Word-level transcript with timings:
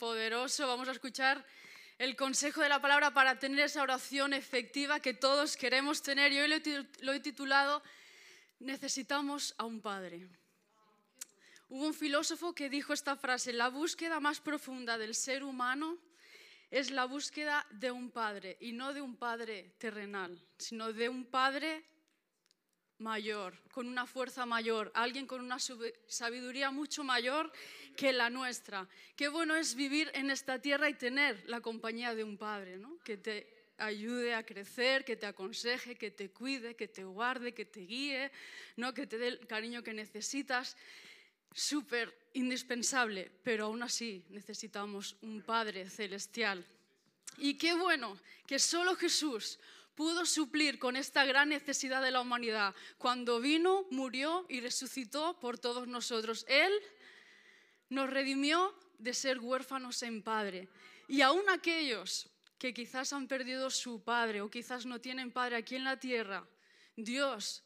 poderoso. 0.00 0.66
Vamos 0.66 0.88
a 0.88 0.92
escuchar 0.92 1.44
el 1.98 2.16
consejo 2.16 2.62
de 2.62 2.70
la 2.70 2.80
palabra 2.80 3.12
para 3.12 3.38
tener 3.38 3.60
esa 3.60 3.82
oración 3.82 4.32
efectiva 4.32 4.98
que 4.98 5.12
todos 5.12 5.58
queremos 5.58 6.02
tener. 6.02 6.32
Y 6.32 6.40
hoy 6.40 6.48
lo 7.02 7.12
he 7.12 7.20
titulado 7.20 7.82
Necesitamos 8.58 9.54
a 9.58 9.66
un 9.66 9.80
Padre. 9.82 10.26
Hubo 11.68 11.86
un 11.86 11.94
filósofo 11.94 12.54
que 12.54 12.70
dijo 12.70 12.94
esta 12.94 13.14
frase, 13.14 13.52
la 13.52 13.68
búsqueda 13.68 14.18
más 14.20 14.40
profunda 14.40 14.96
del 14.96 15.14
ser 15.14 15.44
humano 15.44 15.98
es 16.70 16.90
la 16.90 17.04
búsqueda 17.04 17.66
de 17.70 17.90
un 17.90 18.10
padre, 18.10 18.56
y 18.60 18.72
no 18.72 18.92
de 18.94 19.02
un 19.02 19.16
padre 19.16 19.74
terrenal, 19.78 20.40
sino 20.56 20.92
de 20.92 21.08
un 21.08 21.26
padre 21.26 21.84
mayor, 23.00 23.54
con 23.72 23.88
una 23.88 24.06
fuerza 24.06 24.46
mayor, 24.46 24.90
alguien 24.94 25.26
con 25.26 25.40
una 25.40 25.58
sabiduría 25.58 26.70
mucho 26.70 27.02
mayor 27.02 27.50
que 27.96 28.12
la 28.12 28.30
nuestra. 28.30 28.88
Qué 29.16 29.28
bueno 29.28 29.56
es 29.56 29.74
vivir 29.74 30.10
en 30.14 30.30
esta 30.30 30.60
tierra 30.60 30.88
y 30.88 30.94
tener 30.94 31.42
la 31.48 31.60
compañía 31.60 32.14
de 32.14 32.24
un 32.24 32.36
padre, 32.36 32.76
¿no? 32.76 32.98
que 33.02 33.16
te 33.16 33.60
ayude 33.78 34.34
a 34.34 34.44
crecer, 34.44 35.04
que 35.04 35.16
te 35.16 35.26
aconseje, 35.26 35.96
que 35.96 36.10
te 36.10 36.30
cuide, 36.30 36.76
que 36.76 36.88
te 36.88 37.04
guarde, 37.04 37.52
que 37.52 37.64
te 37.64 37.80
guíe, 37.80 38.30
¿no? 38.76 38.92
que 38.92 39.06
te 39.06 39.18
dé 39.18 39.28
el 39.28 39.46
cariño 39.46 39.82
que 39.82 39.94
necesitas. 39.94 40.76
Súper 41.52 42.16
indispensable, 42.34 43.30
pero 43.42 43.64
aún 43.64 43.82
así 43.82 44.24
necesitamos 44.28 45.16
un 45.22 45.42
Padre 45.42 45.90
celestial. 45.90 46.64
Y 47.38 47.54
qué 47.54 47.74
bueno 47.74 48.16
que 48.46 48.58
solo 48.58 48.94
Jesús 48.94 49.58
pudo 49.94 50.26
suplir 50.26 50.78
con 50.78 50.96
esta 50.96 51.24
gran 51.24 51.48
necesidad 51.50 52.02
de 52.02 52.10
la 52.10 52.20
humanidad 52.20 52.74
cuando 52.98 53.40
vino, 53.40 53.86
murió 53.90 54.46
y 54.48 54.60
resucitó 54.60 55.38
por 55.38 55.58
todos 55.58 55.88
nosotros. 55.88 56.44
Él 56.48 56.72
nos 57.88 58.08
redimió 58.08 58.74
de 58.98 59.14
ser 59.14 59.38
huérfanos 59.40 60.02
en 60.02 60.22
Padre. 60.22 60.68
Y 61.08 61.22
aún 61.22 61.48
aquellos 61.48 62.30
que 62.58 62.74
quizás 62.74 63.12
han 63.12 63.26
perdido 63.26 63.70
su 63.70 64.02
Padre 64.02 64.42
o 64.42 64.50
quizás 64.50 64.86
no 64.86 65.00
tienen 65.00 65.32
Padre 65.32 65.56
aquí 65.56 65.76
en 65.76 65.84
la 65.84 65.98
tierra, 65.98 66.46
Dios 66.96 67.64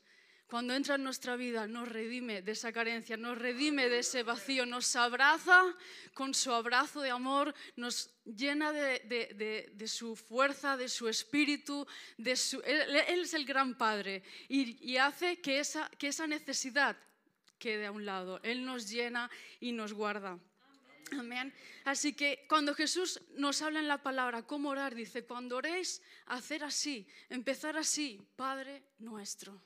cuando 0.54 0.72
entra 0.72 0.94
en 0.94 1.02
nuestra 1.02 1.34
vida, 1.34 1.66
nos 1.66 1.88
redime 1.88 2.40
de 2.40 2.52
esa 2.52 2.72
carencia, 2.72 3.16
nos 3.16 3.36
redime 3.36 3.88
de 3.88 3.98
ese 3.98 4.22
vacío, 4.22 4.64
nos 4.64 4.94
abraza 4.94 5.64
con 6.12 6.32
su 6.32 6.52
abrazo 6.52 7.00
de 7.00 7.10
amor, 7.10 7.52
nos 7.74 8.14
llena 8.24 8.70
de, 8.70 9.84
su 9.88 10.14
fuerza, 10.14 10.76
de 10.76 10.88
su 10.88 11.08
espíritu. 11.08 11.84
De 12.18 12.36
su, 12.36 12.60
él, 12.60 12.94
es 12.94 13.34
el 13.34 13.44
gran 13.44 13.76
Padre 13.76 14.22
y, 14.46 14.96
hace 14.96 15.40
que 15.40 15.58
esa, 15.58 15.90
que 15.98 16.06
esa 16.06 16.28
necesidad 16.28 16.96
quede 17.58 17.86
a 17.86 17.90
un 17.90 18.06
lado. 18.06 18.38
Él 18.44 18.64
nos 18.64 18.88
llena 18.88 19.28
y 19.58 19.72
nos 19.72 19.92
guarda. 19.92 20.38
Amén. 21.18 21.52
Así 21.84 22.12
que 22.12 22.46
cuando 22.48 22.76
Jesús 22.76 23.20
nos 23.34 23.60
habla 23.60 23.80
en 23.80 23.88
la 23.88 24.04
palabra 24.04 24.46
cómo 24.46 24.68
orar, 24.68 24.94
dice, 24.94 25.24
cuando 25.24 25.56
oréis, 25.56 26.00
hacer 26.26 26.62
así, 26.62 27.08
empezar 27.28 27.76
así, 27.76 28.24
Padre 28.36 28.84
nuestro. 29.00 29.60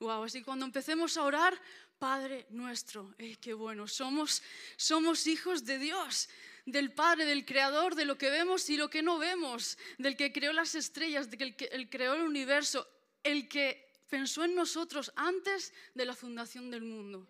Wow, 0.00 0.24
así 0.24 0.42
cuando 0.42 0.64
empecemos 0.64 1.18
a 1.18 1.24
orar, 1.24 1.60
Padre 1.98 2.46
nuestro, 2.48 3.14
eh, 3.18 3.36
qué 3.38 3.52
bueno, 3.52 3.86
somos, 3.86 4.42
somos 4.78 5.26
hijos 5.26 5.66
de 5.66 5.78
Dios, 5.78 6.30
del 6.64 6.94
Padre, 6.94 7.26
del 7.26 7.44
Creador, 7.44 7.94
de 7.94 8.06
lo 8.06 8.16
que 8.16 8.30
vemos 8.30 8.70
y 8.70 8.78
lo 8.78 8.88
que 8.88 9.02
no 9.02 9.18
vemos, 9.18 9.76
del 9.98 10.16
que 10.16 10.32
creó 10.32 10.54
las 10.54 10.74
estrellas, 10.74 11.30
del 11.30 11.54
que 11.54 11.66
el 11.66 11.90
creó 11.90 12.14
el 12.14 12.22
universo, 12.22 12.88
el 13.22 13.46
que 13.46 13.92
pensó 14.08 14.42
en 14.42 14.54
nosotros 14.54 15.12
antes 15.16 15.74
de 15.94 16.06
la 16.06 16.14
fundación 16.14 16.70
del 16.70 16.80
mundo, 16.80 17.28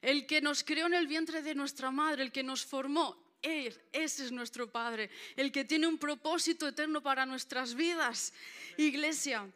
el 0.00 0.24
que 0.28 0.40
nos 0.40 0.62
creó 0.62 0.86
en 0.86 0.94
el 0.94 1.08
vientre 1.08 1.42
de 1.42 1.56
nuestra 1.56 1.90
madre, 1.90 2.22
el 2.22 2.30
que 2.30 2.44
nos 2.44 2.64
formó. 2.64 3.20
Él, 3.42 3.76
ese 3.90 4.26
es 4.26 4.30
nuestro 4.30 4.70
Padre, 4.70 5.10
el 5.34 5.50
que 5.50 5.64
tiene 5.64 5.88
un 5.88 5.98
propósito 5.98 6.68
eterno 6.68 7.02
para 7.02 7.26
nuestras 7.26 7.74
vidas. 7.74 8.32
Iglesia, 8.76 9.52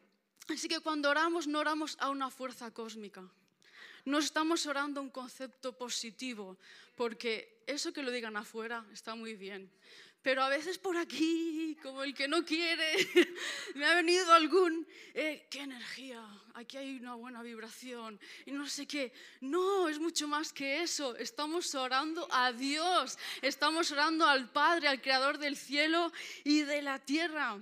Así 0.48 0.68
que 0.68 0.80
cuando 0.80 1.10
oramos 1.10 1.46
no 1.46 1.58
oramos 1.58 1.96
a 2.00 2.10
una 2.10 2.30
fuerza 2.30 2.70
cósmica. 2.70 3.22
No 4.04 4.18
estamos 4.18 4.64
orando 4.66 5.02
un 5.02 5.10
concepto 5.10 5.76
positivo, 5.76 6.56
porque 6.94 7.64
eso 7.66 7.92
que 7.92 8.04
lo 8.04 8.12
digan 8.12 8.36
afuera 8.36 8.86
está 8.92 9.16
muy 9.16 9.34
bien. 9.34 9.68
Pero 10.22 10.42
a 10.42 10.48
veces 10.48 10.78
por 10.78 10.96
aquí, 10.96 11.76
como 11.82 12.02
el 12.02 12.14
que 12.14 12.28
no 12.28 12.44
quiere, 12.44 12.94
me 13.74 13.84
ha 13.84 13.94
venido 13.94 14.32
algún, 14.32 14.86
eh, 15.14 15.46
qué 15.50 15.60
energía, 15.60 16.20
aquí 16.54 16.76
hay 16.76 16.96
una 16.96 17.14
buena 17.14 17.42
vibración 17.42 18.18
y 18.44 18.50
no 18.50 18.68
sé 18.68 18.86
qué. 18.86 19.12
No, 19.40 19.88
es 19.88 19.98
mucho 19.98 20.26
más 20.26 20.52
que 20.52 20.82
eso. 20.82 21.16
Estamos 21.16 21.74
orando 21.74 22.26
a 22.30 22.52
Dios, 22.52 23.18
estamos 23.42 23.90
orando 23.92 24.26
al 24.26 24.50
Padre, 24.50 24.88
al 24.88 25.00
Creador 25.00 25.38
del 25.38 25.56
cielo 25.56 26.12
y 26.44 26.62
de 26.62 26.82
la 26.82 26.98
tierra. 26.98 27.60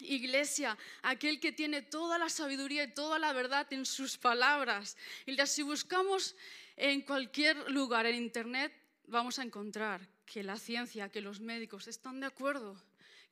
Iglesia, 0.00 0.76
aquel 1.02 1.40
que 1.40 1.52
tiene 1.52 1.82
toda 1.82 2.18
la 2.18 2.28
sabiduría 2.28 2.84
y 2.84 2.94
toda 2.94 3.18
la 3.18 3.32
verdad 3.32 3.66
en 3.72 3.84
sus 3.84 4.16
palabras. 4.16 4.96
Y 5.26 5.36
si 5.46 5.62
buscamos 5.62 6.36
en 6.76 7.02
cualquier 7.02 7.70
lugar 7.70 8.06
en 8.06 8.16
Internet, 8.16 8.72
vamos 9.06 9.38
a 9.38 9.42
encontrar 9.42 10.08
que 10.24 10.42
la 10.42 10.56
ciencia, 10.58 11.08
que 11.08 11.20
los 11.20 11.40
médicos 11.40 11.88
están 11.88 12.20
de 12.20 12.26
acuerdo, 12.26 12.82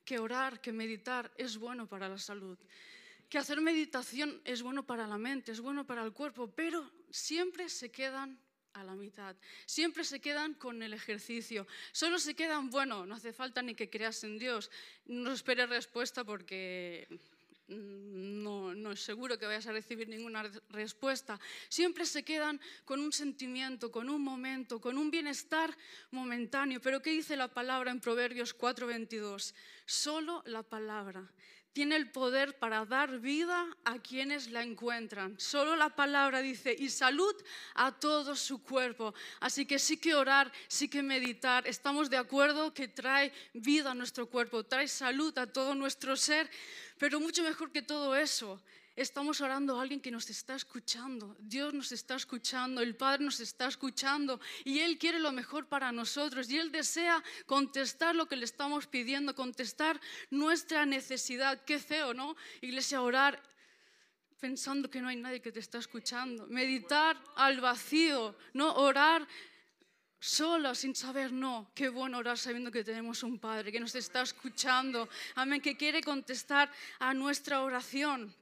que 0.03 0.19
orar, 0.19 0.61
que 0.61 0.71
meditar 0.71 1.31
es 1.37 1.57
bueno 1.57 1.87
para 1.87 2.09
la 2.09 2.17
salud, 2.17 2.57
que 3.29 3.37
hacer 3.37 3.61
meditación 3.61 4.41
es 4.45 4.61
bueno 4.61 4.85
para 4.85 5.05
la 5.07 5.17
mente, 5.17 5.51
es 5.51 5.59
bueno 5.59 5.85
para 5.85 6.03
el 6.03 6.13
cuerpo, 6.13 6.49
pero 6.49 6.91
siempre 7.11 7.69
se 7.69 7.91
quedan 7.91 8.39
a 8.79 8.83
la 8.83 8.95
mitad. 8.95 9.35
Siempre 9.65 10.03
se 10.03 10.19
quedan 10.19 10.53
con 10.53 10.81
el 10.83 10.93
ejercicio. 10.93 11.67
Solo 11.91 12.19
se 12.19 12.35
quedan, 12.35 12.69
bueno, 12.69 13.05
no 13.05 13.15
hace 13.15 13.33
falta 13.33 13.61
ni 13.61 13.75
que 13.75 13.89
creas 13.89 14.23
en 14.23 14.37
Dios. 14.37 14.69
No 15.05 15.31
esperes 15.31 15.69
respuesta 15.69 16.23
porque 16.23 17.07
no, 17.67 18.73
no, 18.73 18.91
es 18.91 19.01
seguro 19.01 19.37
que 19.37 19.45
vayas 19.45 19.67
a 19.67 19.73
recibir 19.73 20.07
ninguna 20.07 20.43
respuesta. 20.69 21.39
Siempre 21.67 22.05
se 22.05 22.23
quedan 22.23 22.61
con 22.85 22.99
un 22.99 23.11
sentimiento, 23.11 23.91
con 23.91 24.09
un 24.09 24.23
momento, 24.23 24.79
con 24.79 24.97
un 24.97 25.11
bienestar 25.11 25.75
momentáneo. 26.11 26.79
Pero 26.81 27.01
¿qué 27.01 27.11
dice 27.11 27.35
la 27.35 27.49
palabra 27.49 27.91
en 27.91 27.99
Proverbios 27.99 28.57
4:22? 28.57 29.53
Solo 29.85 30.43
la 30.45 30.63
palabra 30.63 31.29
tiene 31.77 31.95
el 31.95 32.09
poder 32.09 32.57
para 32.57 32.85
dar 32.85 33.19
vida 33.19 33.67
a 33.85 33.99
quienes 33.99 34.49
la 34.49 34.63
encuentran. 34.63 35.39
Solo 35.39 35.75
la 35.75 35.95
palabra 35.95 36.41
dice, 36.41 36.75
y 36.75 36.89
salud 36.89 37.35
a 37.75 37.91
todo 37.91 38.35
su 38.35 38.63
cuerpo. 38.63 39.13
Así 39.41 39.67
que 39.67 39.77
sí 39.77 39.97
que 39.97 40.15
orar, 40.15 40.51
sí 40.67 40.87
que 40.87 41.03
meditar. 41.03 41.67
Estamos 41.67 42.09
de 42.09 42.17
acuerdo 42.17 42.73
que 42.73 42.87
trae 42.87 43.31
vida 43.53 43.91
a 43.91 43.93
nuestro 43.93 44.27
cuerpo, 44.27 44.63
trae 44.63 44.87
salud 44.87 45.37
a 45.37 45.45
todo 45.45 45.75
nuestro 45.75 46.15
ser, 46.15 46.49
pero 46.97 47.19
mucho 47.19 47.43
mejor 47.43 47.71
que 47.71 47.83
todo 47.83 48.15
eso 48.15 48.59
Estamos 48.97 49.41
orando 49.41 49.77
a 49.77 49.83
alguien 49.83 50.01
que 50.01 50.09
nos 50.09 50.27
está 50.31 50.55
escuchando. 50.55 51.37
Dios 51.37 51.71
nos 51.71 51.91
está 51.91 52.15
escuchando, 52.15 52.81
el 52.81 52.95
Padre 52.95 53.25
nos 53.25 53.39
está 53.39 53.67
escuchando 53.67 54.41
y 54.65 54.79
Él 54.79 54.97
quiere 54.97 55.19
lo 55.19 55.31
mejor 55.31 55.67
para 55.67 55.91
nosotros 55.91 56.49
y 56.49 56.57
Él 56.57 56.71
desea 56.71 57.23
contestar 57.45 58.15
lo 58.15 58.25
que 58.25 58.35
le 58.35 58.45
estamos 58.45 58.87
pidiendo, 58.87 59.35
contestar 59.35 60.01
nuestra 60.31 60.87
necesidad. 60.87 61.63
Qué 61.63 61.77
feo, 61.77 62.15
¿no? 62.15 62.35
Iglesia, 62.59 63.03
orar 63.03 63.39
pensando 64.39 64.89
que 64.89 64.99
no 64.99 65.09
hay 65.09 65.17
nadie 65.17 65.43
que 65.43 65.51
te 65.51 65.59
está 65.59 65.77
escuchando. 65.77 66.47
Meditar 66.47 67.21
al 67.35 67.61
vacío, 67.61 68.35
¿no? 68.53 68.73
Orar 68.77 69.27
sola, 70.19 70.73
sin 70.73 70.95
saber, 70.95 71.31
no. 71.31 71.69
Qué 71.75 71.89
bueno 71.89 72.17
orar 72.17 72.39
sabiendo 72.39 72.71
que 72.71 72.83
tenemos 72.83 73.21
un 73.21 73.37
Padre 73.37 73.71
que 73.71 73.79
nos 73.79 73.93
está 73.93 74.23
escuchando. 74.23 75.07
Amén, 75.35 75.61
que 75.61 75.77
quiere 75.77 76.01
contestar 76.01 76.71
a 76.97 77.13
nuestra 77.13 77.61
oración. 77.61 78.33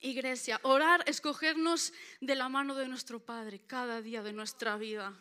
Iglesia, 0.00 0.60
orar, 0.62 1.02
escogernos 1.06 1.92
de 2.20 2.34
la 2.34 2.48
mano 2.48 2.74
de 2.74 2.88
nuestro 2.88 3.20
Padre 3.20 3.60
cada 3.66 4.02
día 4.02 4.22
de 4.22 4.32
nuestra 4.32 4.76
vida. 4.76 5.14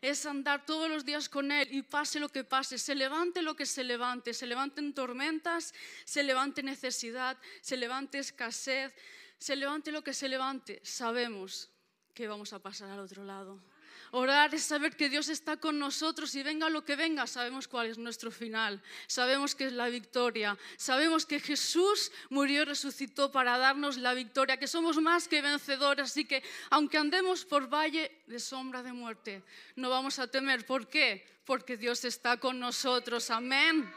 Es 0.00 0.26
andar 0.26 0.66
todos 0.66 0.90
los 0.90 1.04
días 1.04 1.28
con 1.28 1.50
Él 1.50 1.68
y 1.70 1.82
pase 1.82 2.20
lo 2.20 2.28
que 2.28 2.44
pase, 2.44 2.76
se 2.76 2.94
levante 2.94 3.40
lo 3.40 3.54
que 3.56 3.66
se 3.66 3.82
levante, 3.82 4.34
se 4.34 4.46
levanten 4.46 4.94
tormentas, 4.94 5.72
se 6.04 6.22
levante 6.22 6.62
necesidad, 6.62 7.38
se 7.60 7.76
levante 7.76 8.18
escasez, 8.18 8.92
se 9.38 9.56
levante 9.56 9.92
lo 9.92 10.02
que 10.02 10.12
se 10.12 10.28
levante, 10.28 10.80
sabemos 10.82 11.70
que 12.12 12.28
vamos 12.28 12.52
a 12.52 12.58
pasar 12.58 12.90
al 12.90 13.00
otro 13.00 13.24
lado. 13.24 13.62
Orar 14.10 14.54
es 14.54 14.62
saber 14.62 14.96
que 14.96 15.08
Dios 15.08 15.28
está 15.28 15.56
con 15.56 15.78
nosotros 15.78 16.34
y 16.34 16.42
venga 16.42 16.68
lo 16.68 16.84
que 16.84 16.96
venga, 16.96 17.26
sabemos 17.26 17.68
cuál 17.68 17.88
es 17.88 17.98
nuestro 17.98 18.30
final, 18.30 18.82
sabemos 19.06 19.54
que 19.54 19.66
es 19.66 19.72
la 19.72 19.88
victoria, 19.88 20.56
sabemos 20.76 21.26
que 21.26 21.40
Jesús 21.40 22.12
murió 22.30 22.62
y 22.62 22.64
resucitó 22.64 23.30
para 23.32 23.58
darnos 23.58 23.96
la 23.96 24.14
victoria, 24.14 24.56
que 24.56 24.68
somos 24.68 25.00
más 25.00 25.28
que 25.28 25.42
vencedores, 25.42 26.10
así 26.10 26.24
que 26.24 26.42
aunque 26.70 26.98
andemos 26.98 27.44
por 27.44 27.68
valle 27.68 28.22
de 28.26 28.38
sombra 28.38 28.82
de 28.82 28.92
muerte, 28.92 29.42
no 29.74 29.90
vamos 29.90 30.18
a 30.18 30.26
temer. 30.26 30.64
¿Por 30.66 30.88
qué? 30.88 31.26
Porque 31.44 31.76
Dios 31.76 32.04
está 32.04 32.38
con 32.38 32.58
nosotros. 32.58 33.30
Amén. 33.30 33.92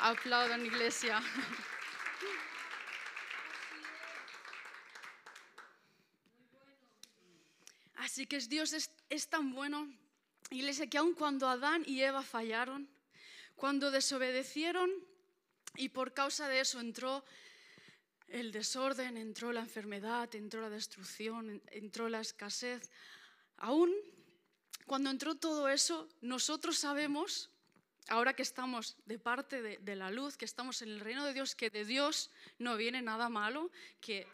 Aplaudan, 0.00 0.64
iglesia. 0.64 1.22
Así 7.98 8.26
que 8.26 8.38
Dios 8.40 8.72
es, 8.72 9.28
tan 9.28 9.52
bueno, 9.52 9.88
iglesia, 10.50 10.88
que 10.88 10.98
aun 10.98 11.14
cuando 11.14 11.48
Adán 11.48 11.84
y 11.86 12.02
Eva 12.02 12.22
fallaron, 12.22 12.88
Cuando 13.56 13.90
desobedecieron 13.90 14.90
y 15.76 15.88
por 15.88 16.14
causa 16.14 16.48
de 16.48 16.60
eso 16.60 16.78
entró 16.78 17.24
el 18.28 18.52
desorden, 18.52 19.16
entró 19.16 19.52
la 19.52 19.60
enfermedad, 19.60 20.32
entró 20.34 20.60
la 20.60 20.70
destrucción, 20.70 21.60
entró 21.72 22.08
la 22.08 22.20
escasez. 22.20 22.90
Aún 23.56 23.92
cuando 24.86 25.10
entró 25.10 25.34
todo 25.34 25.68
eso, 25.68 26.08
nosotros 26.20 26.78
sabemos, 26.78 27.50
ahora 28.08 28.32
que 28.32 28.42
estamos 28.42 28.96
de 29.06 29.18
parte 29.18 29.60
de, 29.60 29.96
la 29.96 30.10
luz, 30.10 30.36
que 30.36 30.46
estamos 30.46 30.80
en 30.82 30.88
el 30.88 31.00
reino 31.00 31.26
de 31.26 31.34
Dios, 31.34 31.54
que 31.54 31.68
de 31.68 31.84
Dios 31.84 32.30
no 32.58 32.76
viene 32.76 33.02
nada 33.02 33.28
malo, 33.28 33.70
que 34.00 34.26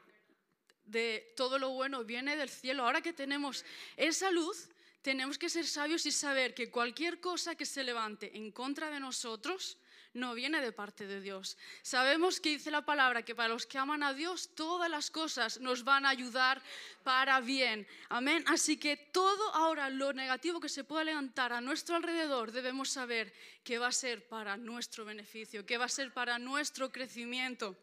de 0.87 1.33
todo 1.37 1.59
lo 1.59 1.71
bueno 1.71 2.05
viene 2.05 2.37
del 2.37 2.49
cielo. 2.49 2.85
Ahora 2.85 3.01
que 3.01 3.13
tenemos 3.13 3.65
esa 3.97 4.31
luz, 4.31 4.69
tenemos 5.03 5.39
que 5.39 5.49
ser 5.49 5.67
sabios 5.67 6.07
y 6.07 6.13
saber 6.13 6.55
que 6.55 6.71
cualquier 6.71 7.21
cosa 7.21 7.55
que 7.55 7.67
se 7.67 7.85
levante 7.85 8.37
en 8.37 8.51
contra 8.53 8.91
de 8.91 9.01
nosotros, 9.01 9.79
no 10.15 10.33
viene 10.35 10.61
de 10.61 10.73
parte 10.73 11.07
de 11.07 11.21
Dios. 11.21 11.59
Sabemos 11.83 12.41
que 12.41 12.51
dice 12.51 12.71
la 12.71 12.85
palabra 12.85 13.25
que 13.25 13.35
para 13.35 13.49
los 13.49 13.67
que 13.67 13.79
aman 13.79 14.03
a 14.03 14.15
Dios 14.15 14.51
todas 14.55 14.89
las 14.89 15.11
cosas 15.11 15.61
nos 15.61 15.83
van 15.83 16.07
a 16.07 16.11
ayudar 16.11 16.63
para 17.03 17.41
bien. 17.41 17.87
Amén. 18.09 18.45
Así 18.47 18.77
que 18.77 18.97
todo 18.97 19.55
ahora 19.55 19.91
lo 19.91 20.13
negativo 20.13 20.61
que 20.61 20.69
se 20.69 20.85
pueda 20.85 21.05
levantar 21.05 21.53
a 21.53 21.61
nuestro 21.61 21.97
alrededor 21.97 22.53
debemos 22.53 22.91
saber 22.91 23.35
que 23.65 23.79
va 23.79 23.89
a 23.89 23.93
ser 23.93 24.27
para 24.29 24.57
nuestro 24.57 25.05
beneficio, 25.05 25.67
que 25.67 25.79
va 25.79 25.87
a 25.87 25.89
ser 25.89 26.13
para 26.13 26.39
nuestro 26.39 26.91
crecimiento. 26.91 27.77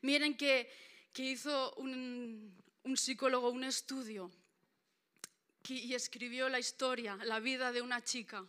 Miren 0.00 0.36
que, 0.36 0.72
hizo 1.22 1.74
un, 1.74 2.54
psicólogo 2.94 3.50
un 3.50 3.64
estudio 3.64 4.30
y 5.68 5.94
escribió 5.94 6.48
la 6.48 6.58
historia, 6.58 7.16
la 7.24 7.40
vida 7.40 7.72
de 7.72 7.82
una 7.82 8.02
chica 8.02 8.46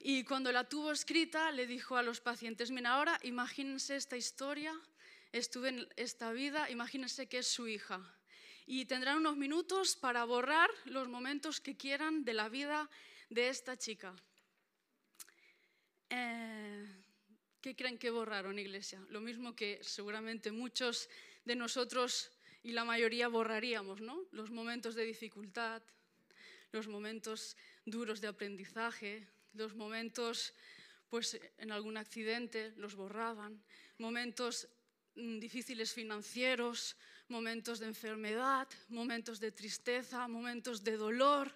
y 0.00 0.24
cuando 0.24 0.52
la 0.52 0.68
tuvo 0.68 0.92
escrita, 0.92 1.50
le 1.50 1.66
dijo 1.66 1.96
a 1.96 2.02
los 2.02 2.20
pacientes, 2.20 2.70
mira, 2.70 2.94
ahora 2.94 3.18
imagínense 3.24 3.96
esta 3.96 4.16
historia, 4.16 4.72
estuve 5.32 5.70
en 5.70 5.88
esta 5.96 6.30
vida, 6.32 6.70
imagínense 6.70 7.26
que 7.26 7.38
es 7.38 7.48
su 7.48 7.66
hija. 7.66 8.00
Y 8.66 8.84
tendrán 8.84 9.18
unos 9.18 9.36
minutos 9.36 9.96
para 9.96 10.24
borrar 10.24 10.70
los 10.84 11.08
momentos 11.08 11.60
que 11.60 11.76
quieran 11.76 12.24
de 12.24 12.34
la 12.34 12.48
vida 12.48 12.88
de 13.28 13.48
esta 13.48 13.76
chica. 13.76 14.14
Eh, 16.10 16.86
¿Qué 17.60 17.74
creen 17.74 17.98
que 17.98 18.10
borraron, 18.10 18.58
iglesia? 18.58 19.04
Lo 19.08 19.20
mismo 19.20 19.56
que 19.56 19.80
seguramente 19.82 20.52
muchos 20.52 21.08
de 21.44 21.56
nosotros 21.56 22.30
y 22.62 22.72
la 22.72 22.84
mayoría 22.84 23.28
borraríamos, 23.28 24.00
¿no? 24.00 24.26
Los 24.32 24.50
momentos 24.50 24.94
de 24.94 25.04
dificultad, 25.04 25.82
los 26.72 26.88
momentos 26.88 27.56
duros 27.84 28.20
de 28.20 28.28
aprendizaje, 28.28 29.26
los 29.54 29.74
momentos 29.74 30.54
pues 31.08 31.40
en 31.56 31.72
algún 31.72 31.96
accidente 31.96 32.72
los 32.76 32.94
borraban, 32.94 33.62
momentos 33.96 34.68
mm, 35.14 35.38
difíciles 35.38 35.92
financieros, 35.92 36.96
momentos 37.28 37.78
de 37.78 37.86
enfermedad, 37.86 38.68
momentos 38.88 39.40
de 39.40 39.52
tristeza, 39.52 40.28
momentos 40.28 40.84
de 40.84 40.96
dolor. 40.96 41.54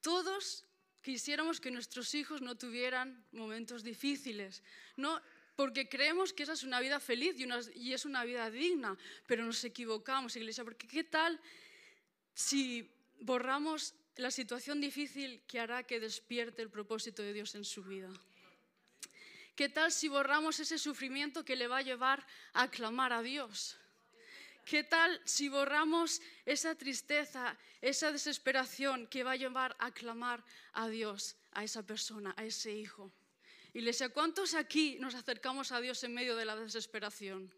Todos 0.00 0.64
quisiéramos 1.02 1.60
que 1.60 1.70
nuestros 1.70 2.14
hijos 2.14 2.40
no 2.40 2.56
tuvieran 2.56 3.24
momentos 3.32 3.82
difíciles, 3.82 4.62
no 4.96 5.20
porque 5.56 5.88
creemos 5.88 6.32
que 6.32 6.44
esa 6.44 6.54
es 6.54 6.62
una 6.62 6.80
vida 6.80 7.00
feliz 7.00 7.36
y, 7.74 7.92
es 7.92 8.04
una 8.04 8.24
vida 8.24 8.50
digna, 8.50 8.96
pero 9.26 9.44
nos 9.44 9.62
equivocamos, 9.64 10.36
iglesia, 10.36 10.64
porque 10.64 10.86
¿qué 10.86 11.04
tal 11.04 11.40
si 12.34 12.88
borramos 13.20 13.94
la 14.16 14.30
situación 14.30 14.80
difícil 14.80 15.42
que 15.46 15.60
hará 15.60 15.82
que 15.82 16.00
despierte 16.00 16.62
el 16.62 16.70
propósito 16.70 17.22
de 17.22 17.32
Dios 17.32 17.54
en 17.54 17.64
su 17.64 17.82
vida. 17.82 18.10
¿Qué 19.56 19.68
tal 19.68 19.92
si 19.92 20.08
borramos 20.08 20.60
ese 20.60 20.78
sufrimiento 20.78 21.44
que 21.44 21.56
le 21.56 21.68
va 21.68 21.78
a 21.78 21.82
llevar 21.82 22.26
a 22.52 22.70
clamar 22.70 23.12
a 23.12 23.22
Dios? 23.22 23.76
¿Qué 24.64 24.84
tal 24.84 25.20
si 25.24 25.48
borramos 25.48 26.20
esa 26.46 26.74
tristeza, 26.74 27.58
esa 27.80 28.12
desesperación 28.12 29.06
que 29.06 29.24
va 29.24 29.32
a 29.32 29.36
llevar 29.36 29.74
a 29.78 29.90
clamar 29.90 30.44
a 30.72 30.88
Dios, 30.88 31.36
a 31.52 31.64
esa 31.64 31.82
persona, 31.82 32.34
a 32.36 32.44
ese 32.44 32.72
hijo? 32.72 33.10
Iglesia, 33.72 34.08
¿cuántos 34.08 34.54
aquí 34.54 34.96
nos 34.98 35.14
acercamos 35.14 35.70
a 35.70 35.80
Dios 35.80 36.02
en 36.02 36.14
medio 36.14 36.34
de 36.34 36.44
la 36.44 36.56
desesperación? 36.56 37.52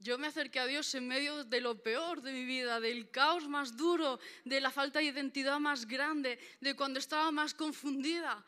Yo 0.00 0.18
me 0.18 0.26
acerqué 0.26 0.60
a 0.60 0.66
Dios 0.66 0.94
en 0.94 1.06
medio 1.06 1.44
de 1.44 1.60
lo 1.60 1.82
peor 1.82 2.20
de 2.22 2.32
mi 2.32 2.44
vida, 2.44 2.80
del 2.80 3.10
caos 3.10 3.48
más 3.48 3.76
duro, 3.76 4.18
de 4.44 4.60
la 4.60 4.70
falta 4.70 4.98
de 4.98 5.06
identidad 5.06 5.58
más 5.60 5.86
grande, 5.86 6.38
de 6.60 6.74
cuando 6.74 6.98
estaba 6.98 7.30
más 7.30 7.54
confundida. 7.54 8.44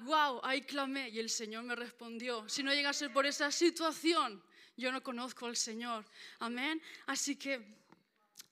¡Wow! 0.00 0.40
Ahí 0.42 0.62
clamé 0.62 1.10
y 1.10 1.18
el 1.18 1.30
Señor 1.30 1.64
me 1.64 1.76
respondió. 1.76 2.48
Si 2.48 2.62
no 2.62 2.72
llega 2.72 2.90
a 2.90 2.94
ser 2.94 3.12
por 3.12 3.26
esa 3.26 3.50
situación, 3.50 4.42
yo 4.76 4.90
no 4.92 5.02
conozco 5.02 5.46
al 5.46 5.56
Señor. 5.56 6.04
Amén. 6.38 6.80
Así 7.06 7.36
que 7.36 7.60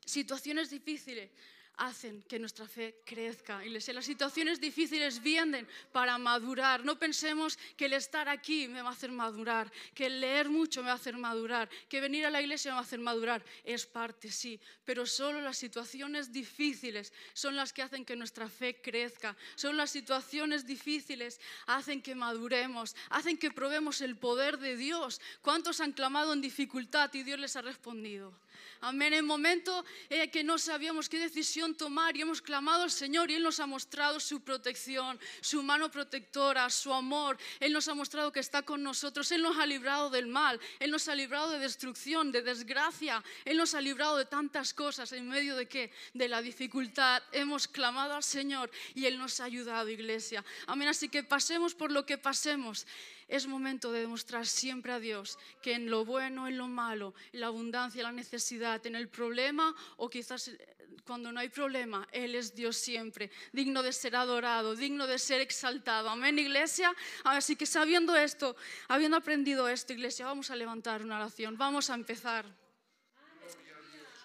situaciones 0.05 0.71
difíciles, 0.71 1.31
hacen 1.79 2.23
que 2.23 2.39
nuestra 2.39 2.67
fe 2.67 2.97
crezca. 3.05 3.65
Y 3.65 3.71
las 3.71 4.05
situaciones 4.05 4.61
difíciles 4.61 5.23
vienen 5.23 5.67
para 5.93 6.19
madurar. 6.19 6.85
No 6.85 6.99
pensemos 6.99 7.59
que 7.77 7.87
el 7.87 7.95
estar 7.95 8.29
aquí 8.29 8.69
me 8.69 8.83
va 8.83 8.91
a 8.91 8.93
hacer 8.93 9.11
madurar, 9.11 9.73
que 9.95 10.07
el 10.07 10.21
leer 10.21 10.49
mucho 10.49 10.83
me 10.83 10.89
va 10.89 10.93
a 10.93 10.97
hacer 10.97 11.17
madurar, 11.17 11.69
que 11.89 12.01
venir 12.01 12.27
a 12.27 12.31
la 12.31 12.43
iglesia 12.43 12.73
me 12.73 12.77
va 12.77 12.81
a 12.81 12.85
hacer 12.85 12.99
madurar. 12.99 13.45
Es 13.65 13.87
parte, 13.87 14.31
sí, 14.31 14.61
pero 14.85 15.07
solo 15.07 15.41
las 15.41 15.57
situaciones 15.57 16.33
difíciles 16.33 17.13
son 17.33 17.57
las 17.57 17.73
que 17.73 17.83
hacen 17.83 18.05
que 18.05 18.17
nuestra 18.17 18.49
fe 18.49 18.81
crezca. 18.81 19.37
Son 19.55 19.77
las 19.77 19.91
situaciones 19.91 20.67
difíciles 20.67 21.41
hacen 21.67 22.03
que 22.03 22.15
maduremos, 22.15 22.97
hacen 23.11 23.39
que 23.39 23.51
probemos 23.51 24.01
el 24.01 24.17
poder 24.17 24.59
de 24.59 24.77
Dios. 24.77 25.21
¿Cuántos 25.43 25.81
han 25.81 25.93
clamado 25.93 26.33
en 26.33 26.41
dificultad 26.41 27.13
y 27.15 27.23
Dios 27.23 27.39
les 27.39 27.55
ha 27.57 27.63
respondido? 27.63 28.35
Amén. 28.81 29.13
En 29.13 29.15
el 29.15 29.23
momento 29.25 29.85
eh, 30.09 30.31
que 30.31 30.45
no 30.45 30.59
sabíamos 30.59 31.09
qué 31.09 31.19
decisión 31.19 31.75
tomar 31.75 32.17
y 32.17 32.23
hemos 32.23 32.41
clamado 32.41 32.83
al 32.85 32.91
Señor 32.91 33.31
y 33.31 33.35
Él 33.35 33.43
nos 33.43 33.59
ha 33.59 33.67
mostrado 33.67 34.21
su 34.21 34.41
protección, 34.41 35.19
su 35.41 35.63
mano 35.63 35.91
protectora, 35.91 36.71
su 36.71 36.93
amor. 36.93 37.39
Él 37.59 37.73
nos 37.73 37.89
ha 37.89 37.95
mostrado 37.95 38.31
que 38.31 38.41
está 38.41 38.63
con 38.63 38.83
nosotros. 38.83 39.33
Él 39.33 39.43
nos 39.43 39.59
ha 39.59 39.67
librado 39.67 40.11
del 40.11 40.27
mal. 40.27 40.61
Él 40.79 40.91
nos 40.91 41.09
ha 41.09 41.15
librado 41.15 41.51
de 41.51 41.59
destrucción, 41.59 42.31
de 42.31 42.43
desgracia. 42.43 43.23
Él 43.45 43.57
nos 43.57 43.75
ha 43.75 43.81
librado 43.81 44.17
de 44.17 44.27
tantas 44.27 44.73
cosas. 44.75 45.13
¿En 45.13 45.29
medio 45.29 45.57
de 45.57 45.67
qué? 45.67 45.93
De 46.15 46.29
la 46.29 46.41
dificultad. 46.41 47.23
Hemos 47.33 47.67
clamado 47.67 48.15
al 48.15 48.25
Señor 48.25 48.71
y 48.95 49.07
Él 49.07 49.19
nos 49.19 49.41
ha 49.41 49.45
ayudado, 49.45 49.89
iglesia. 49.89 50.45
Amén. 50.67 50.89
Así 50.89 51.09
que 51.09 51.23
pasemos 51.23 51.75
por 51.75 51.91
lo 51.91 52.07
que 52.07 52.19
pasemos. 52.19 52.87
Es 53.29 53.47
momento 53.47 53.93
de 53.93 54.01
demostrar 54.01 54.47
siempre 54.47 54.93
a 54.93 54.99
Dios 54.99 55.39
que 55.63 55.75
en 55.75 55.91
lo 55.91 56.05
bueno, 56.05 56.49
en 56.49 56.56
lo 56.56 56.67
malo, 56.67 57.15
en 57.32 57.41
la 57.41 57.49
abundancia, 57.49 58.01
en 58.01 58.06
la 58.06 58.13
necesidad, 58.13 58.85
en 58.87 58.97
el 58.97 59.08
problema 59.08 59.75
o 59.99 60.08
quizás 60.08 60.49
eh, 60.49 60.77
cuando 61.05 61.32
no 61.32 61.41
hay 61.41 61.49
problema, 61.49 62.06
Él 62.13 62.35
es 62.35 62.55
Dios 62.55 62.77
siempre, 62.77 63.31
digno 63.53 63.82
de 63.82 63.93
ser 63.93 64.17
adorado, 64.17 64.75
digno 64.75 65.06
de 65.06 65.19
ser 65.19 65.41
exaltado. 65.41 66.11
Amén, 66.11 66.39
iglesia. 66.39 66.94
Así 67.25 67.56
que 67.56 67.65
sabiendo 67.67 68.15
esto, 68.17 68.56
habiendo 68.89 69.17
aprendido 69.17 69.69
esto, 69.69 69.93
iglesia, 69.93 70.27
vamos 70.27 70.51
a 70.51 70.56
levantar 70.56 71.03
una 71.03 71.17
oración. 71.17 71.56
Vamos 71.56 71.89
a 71.89 71.94
empezar 71.94 72.44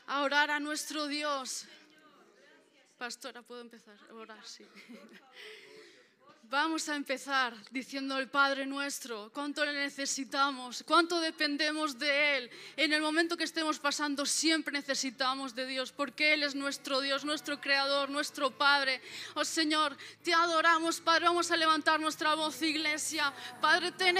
a 0.07 0.21
orar 0.21 0.51
a 0.51 0.59
nuestro 0.59 1.07
Dios. 1.07 1.65
Pastora, 2.97 3.41
¿puedo 3.41 3.61
empezar 3.61 3.97
a 4.09 4.13
orar? 4.13 4.45
Sí. 4.45 4.65
Vamos 6.53 6.87
a 6.87 6.95
empezar 6.95 7.55
diciendo 7.71 8.15
el 8.19 8.29
Padre 8.29 8.67
nuestro, 8.67 9.31
cuánto 9.33 9.65
le 9.65 9.73
necesitamos, 9.73 10.83
cuánto 10.85 11.19
dependemos 11.19 11.97
de 11.97 12.37
Él. 12.37 12.51
En 12.77 12.93
el 12.93 13.01
momento 13.01 13.35
que 13.35 13.43
estemos 13.43 13.79
pasando 13.79 14.23
siempre 14.23 14.71
necesitamos 14.71 15.55
de 15.55 15.65
Dios, 15.65 15.91
porque 15.91 16.31
Él 16.35 16.43
es 16.43 16.53
nuestro 16.53 17.01
Dios, 17.01 17.25
nuestro 17.25 17.59
Creador, 17.59 18.11
nuestro 18.11 18.51
Padre. 18.51 19.01
Oh 19.33 19.43
Señor, 19.43 19.97
te 20.21 20.31
adoramos, 20.31 21.01
Padre, 21.01 21.25
vamos 21.25 21.49
a 21.49 21.57
levantar 21.57 21.99
nuestra 21.99 22.35
voz, 22.35 22.61
iglesia. 22.61 23.33
Padre, 23.59 23.91
te 23.91 24.13